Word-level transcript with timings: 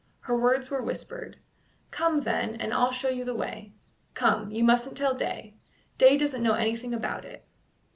Her 0.21 0.35
words 0.35 0.71
were 0.71 0.81
whispered: 0.81 1.37
"Come, 1.91 2.21
then, 2.21 2.55
and 2.55 2.73
I'll 2.73 2.91
show 2.91 3.09
you 3.09 3.23
the 3.23 3.35
way. 3.35 3.73
Come; 4.15 4.49
you 4.49 4.63
mustn't 4.63 4.97
tell 4.97 5.13
Day. 5.13 5.53
Day 5.99 6.17
doesn't 6.17 6.41
know 6.41 6.55
anything 6.55 6.91
about 6.95 7.23
it." 7.23 7.45